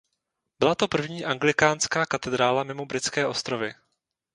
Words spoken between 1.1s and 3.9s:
anglikánská katedrála mimo Britské ostrovy.